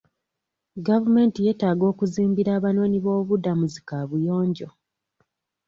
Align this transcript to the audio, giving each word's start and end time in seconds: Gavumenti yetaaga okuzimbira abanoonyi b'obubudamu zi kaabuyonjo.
Gavumenti 0.87 1.39
yetaaga 1.47 1.83
okuzimbira 1.91 2.49
abanoonyi 2.57 2.99
b'obubudamu 3.03 3.65
zi 3.73 3.81
kaabuyonjo. 3.87 4.67